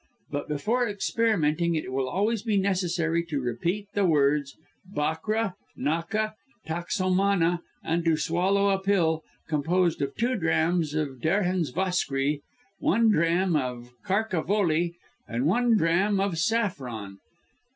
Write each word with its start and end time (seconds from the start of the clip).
But 0.31 0.47
before 0.49 0.89
experimenting 0.89 1.75
it 1.75 1.93
will 1.93 2.09
always 2.09 2.41
be 2.41 2.57
necessary 2.57 3.23
to 3.25 3.39
repeat 3.39 3.87
the 3.93 4.03
words 4.03 4.57
'Bakra 4.83 5.53
naka 5.77 6.33
taksomana,' 6.67 7.59
and 7.83 8.03
to 8.05 8.17
swallow 8.17 8.69
a 8.69 8.79
pill, 8.79 9.21
composed 9.47 10.01
of 10.01 10.15
two 10.15 10.35
drachms 10.37 10.95
of 10.95 11.21
Derhens 11.21 11.71
Voskry, 11.71 12.41
one 12.79 13.11
drachm 13.11 13.55
of 13.55 13.91
Karka 14.03 14.41
Voli 14.43 14.95
and 15.27 15.45
one 15.45 15.77
drachm 15.77 16.19
of 16.19 16.39
saffron. 16.39 17.19